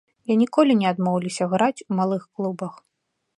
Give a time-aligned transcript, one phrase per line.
[0.29, 2.73] Я ніколі не адмоўлюся граць у малых клубах.